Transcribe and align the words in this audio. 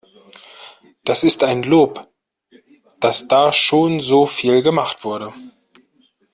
Das 1.03 1.23
ist 1.23 1.43
ein 1.43 1.61
Lob, 1.61 2.09
dass 2.99 3.27
da 3.27 3.53
schon 3.53 3.99
so 4.01 4.25
viel 4.25 4.63
gemacht 4.63 5.03
wurde. 5.03 5.31